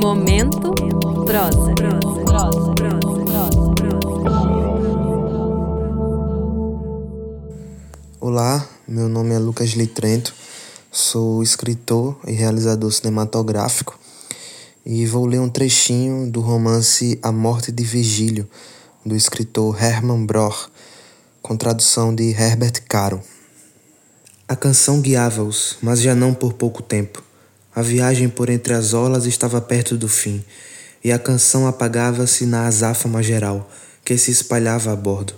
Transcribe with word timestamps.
Momento 0.00 0.72
prosa. 1.26 1.74
Olá, 8.18 8.66
meu 8.88 9.08
nome 9.10 9.34
é 9.34 9.38
Lucas 9.38 9.70
Litrento, 9.70 10.34
sou 10.90 11.42
escritor 11.42 12.18
e 12.26 12.32
realizador 12.32 12.90
cinematográfico 12.90 13.98
e 14.84 15.04
vou 15.04 15.26
ler 15.26 15.40
um 15.40 15.50
trechinho 15.50 16.30
do 16.30 16.40
romance 16.40 17.18
A 17.22 17.30
Morte 17.30 17.70
de 17.70 17.84
Virgílio, 17.84 18.48
do 19.04 19.14
escritor 19.14 19.76
Hermann 19.82 20.24
Broch, 20.24 20.68
com 21.42 21.54
tradução 21.54 22.14
de 22.14 22.30
Herbert 22.30 22.82
Caro. 22.88 23.20
A 24.48 24.56
canção 24.56 25.02
guiava-os, 25.02 25.76
mas 25.82 26.00
já 26.00 26.14
não 26.14 26.32
por 26.32 26.54
pouco 26.54 26.82
tempo. 26.82 27.25
A 27.76 27.82
viagem 27.82 28.26
por 28.26 28.48
entre 28.48 28.72
as 28.72 28.94
olas 28.94 29.26
estava 29.26 29.60
perto 29.60 29.98
do 29.98 30.08
fim, 30.08 30.42
e 31.04 31.12
a 31.12 31.18
canção 31.18 31.66
apagava-se 31.66 32.46
na 32.46 32.66
azáfama 32.66 33.22
geral 33.22 33.70
que 34.02 34.16
se 34.16 34.30
espalhava 34.30 34.94
a 34.94 34.96
bordo, 34.96 35.34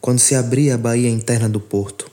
quando 0.00 0.18
se 0.18 0.34
abria 0.34 0.76
a 0.76 0.78
baía 0.78 1.10
interna 1.10 1.46
do 1.46 1.60
porto. 1.60 2.10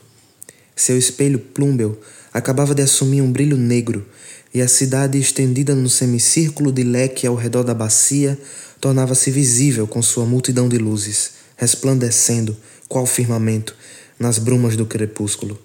Seu 0.76 0.98
espelho 0.98 1.38
plúmbeo 1.38 1.98
acabava 2.34 2.74
de 2.74 2.82
assumir 2.82 3.22
um 3.22 3.32
brilho 3.32 3.56
negro, 3.56 4.06
e 4.52 4.60
a 4.60 4.68
cidade 4.68 5.18
estendida 5.18 5.74
num 5.74 5.88
semicírculo 5.88 6.70
de 6.70 6.82
leque 6.82 7.26
ao 7.26 7.34
redor 7.34 7.62
da 7.62 7.72
bacia 7.72 8.38
tornava-se 8.78 9.30
visível 9.30 9.86
com 9.86 10.02
sua 10.02 10.26
multidão 10.26 10.68
de 10.68 10.76
luzes, 10.76 11.30
resplandecendo, 11.56 12.54
qual 12.90 13.06
firmamento, 13.06 13.74
nas 14.18 14.36
brumas 14.36 14.76
do 14.76 14.84
crepúsculo. 14.84 15.58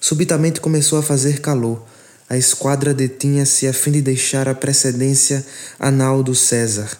Subitamente 0.00 0.60
começou 0.60 0.98
a 0.98 1.02
fazer 1.04 1.40
calor, 1.40 1.86
a 2.28 2.36
esquadra 2.36 2.92
detinha-se 2.92 3.66
a 3.66 3.72
fim 3.72 3.92
de 3.92 4.02
deixar 4.02 4.48
a 4.48 4.54
precedência 4.54 5.44
a 5.78 5.90
Naldo 5.90 6.34
César, 6.34 6.90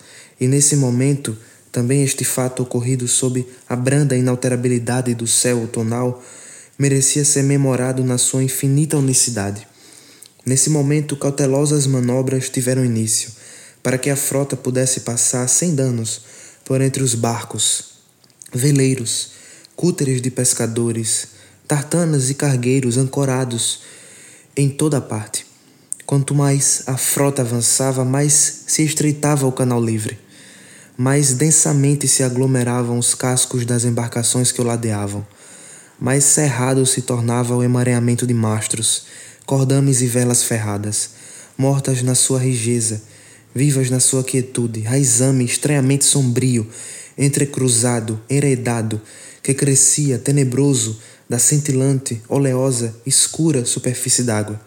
e 0.40 0.46
nesse 0.46 0.76
momento, 0.76 1.36
também 1.72 2.02
este 2.02 2.24
fato 2.24 2.62
ocorrido 2.62 3.08
sob 3.08 3.46
a 3.68 3.74
branda 3.76 4.16
inalterabilidade 4.16 5.14
do 5.14 5.26
céu 5.26 5.58
outonal 5.58 6.22
merecia 6.78 7.24
ser 7.24 7.42
memorado 7.42 8.04
na 8.04 8.18
sua 8.18 8.42
infinita 8.42 8.96
unicidade. 8.96 9.66
Nesse 10.44 10.70
momento, 10.70 11.16
cautelosas 11.16 11.86
manobras 11.86 12.48
tiveram 12.48 12.84
início, 12.84 13.30
para 13.82 13.98
que 13.98 14.10
a 14.10 14.16
frota 14.16 14.56
pudesse 14.56 15.00
passar 15.00 15.48
sem 15.48 15.74
danos 15.74 16.22
por 16.64 16.80
entre 16.80 17.02
os 17.02 17.14
barcos, 17.14 17.96
veleiros, 18.52 19.32
cúteres 19.74 20.22
de 20.22 20.30
pescadores, 20.30 21.28
tartanas 21.66 22.30
e 22.30 22.34
cargueiros 22.34 22.96
ancorados 22.96 23.80
em 24.56 24.70
toda 24.70 25.00
parte. 25.00 25.44
Quanto 26.06 26.34
mais 26.34 26.82
a 26.86 26.96
frota 26.96 27.42
avançava, 27.42 28.04
mais 28.04 28.62
se 28.66 28.82
estreitava 28.82 29.46
o 29.46 29.52
canal 29.52 29.82
livre, 29.82 30.18
mais 30.96 31.34
densamente 31.34 32.08
se 32.08 32.22
aglomeravam 32.22 32.98
os 32.98 33.14
cascos 33.14 33.66
das 33.66 33.84
embarcações 33.84 34.50
que 34.50 34.60
o 34.60 34.64
ladeavam, 34.64 35.26
mais 36.00 36.24
cerrado 36.24 36.86
se 36.86 37.02
tornava 37.02 37.54
o 37.54 37.62
emaranhamento 37.62 38.26
de 38.26 38.32
mastros, 38.32 39.04
cordames 39.44 40.00
e 40.00 40.06
velas 40.06 40.42
ferradas, 40.42 41.10
mortas 41.58 42.02
na 42.02 42.14
sua 42.14 42.38
rigeza, 42.38 43.02
vivas 43.54 43.90
na 43.90 44.00
sua 44.00 44.24
quietude, 44.24 44.80
raizame 44.80 45.44
estranhamente 45.44 46.04
sombrio, 46.04 46.66
entrecruzado, 47.18 48.20
heredado, 48.28 49.00
que 49.42 49.54
crescia 49.54 50.18
tenebroso 50.18 50.98
da 51.28 51.38
cintilante, 51.38 52.22
oleosa, 52.28 52.94
escura 53.04 53.64
superfície 53.64 54.22
d'água, 54.22 54.60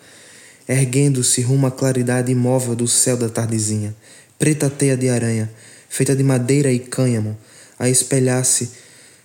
erguendo-se 0.67 1.41
rumo 1.41 1.67
à 1.67 1.71
claridade 1.71 2.31
imóvel 2.31 2.75
do 2.75 2.87
céu 2.87 3.15
da 3.17 3.29
tardezinha, 3.29 3.95
preta 4.37 4.69
teia 4.69 4.95
de 4.95 5.09
aranha, 5.09 5.49
feita 5.89 6.15
de 6.15 6.23
madeira 6.23 6.71
e 6.71 6.79
cânhamo, 6.79 7.37
a 7.77 7.89
espelhar-se 7.89 8.69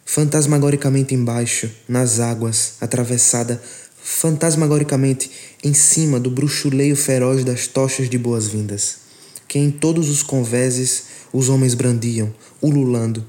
fantasmagoricamente 0.05 1.15
embaixo, 1.15 1.71
nas 1.89 2.21
águas, 2.21 2.75
atravessada 2.81 3.61
fantasmagoricamente 4.03 5.31
em 5.65 5.73
cima 5.73 6.21
do 6.21 6.31
bruxuleio 6.31 6.95
feroz 6.95 7.43
das 7.43 7.67
tochas 7.67 8.11
de 8.11 8.19
boas-vindas, 8.19 8.97
que 9.49 9.59
em 9.59 9.71
todos 9.71 10.11
os 10.11 10.23
convéses 10.23 11.05
os 11.33 11.49
homens 11.49 11.75
brandiam, 11.75 12.33
ululando, 12.61 13.25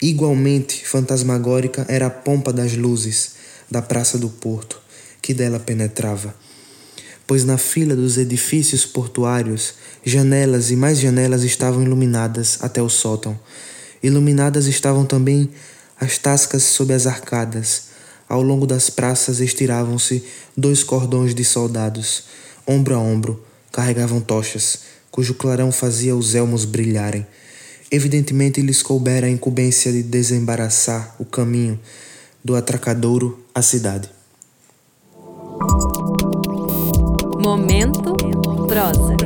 Igualmente 0.00 0.86
fantasmagórica 0.86 1.84
era 1.88 2.06
a 2.06 2.10
pompa 2.10 2.52
das 2.52 2.76
luzes 2.76 3.32
da 3.68 3.82
Praça 3.82 4.16
do 4.16 4.28
Porto, 4.28 4.80
que 5.20 5.34
dela 5.34 5.58
penetrava. 5.58 6.32
Pois 7.26 7.44
na 7.44 7.58
fila 7.58 7.96
dos 7.96 8.16
edifícios 8.16 8.86
portuários, 8.86 9.74
janelas 10.04 10.70
e 10.70 10.76
mais 10.76 11.00
janelas 11.00 11.42
estavam 11.42 11.82
iluminadas 11.82 12.58
até 12.60 12.80
o 12.80 12.88
sótão. 12.88 13.38
Iluminadas 14.00 14.66
estavam 14.66 15.04
também 15.04 15.50
as 16.00 16.16
tascas 16.16 16.62
sob 16.62 16.94
as 16.94 17.04
arcadas. 17.04 17.88
Ao 18.28 18.40
longo 18.40 18.68
das 18.68 18.88
praças 18.88 19.40
estiravam-se 19.40 20.22
dois 20.56 20.84
cordões 20.84 21.34
de 21.34 21.44
soldados, 21.44 22.22
ombro 22.64 22.94
a 22.94 22.98
ombro, 22.98 23.44
carregavam 23.72 24.20
tochas, 24.20 24.78
cujo 25.10 25.34
clarão 25.34 25.72
fazia 25.72 26.14
os 26.14 26.36
elmos 26.36 26.64
brilharem. 26.64 27.26
Evidentemente 27.90 28.60
lhes 28.60 28.82
coubera 28.82 29.26
a 29.26 29.30
incumbência 29.30 29.90
de 29.90 30.02
desembaraçar 30.02 31.14
o 31.18 31.24
caminho 31.24 31.80
do 32.44 32.54
atracadouro 32.54 33.42
à 33.54 33.62
cidade. 33.62 34.10
Momento 37.42 38.14
prosa. 38.66 39.16